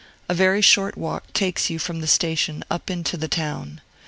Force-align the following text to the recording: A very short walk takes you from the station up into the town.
A 0.27 0.33
very 0.33 0.63
short 0.63 0.97
walk 0.97 1.31
takes 1.31 1.69
you 1.69 1.77
from 1.77 2.01
the 2.01 2.07
station 2.07 2.63
up 2.71 2.89
into 2.89 3.17
the 3.17 3.27
town. 3.27 3.81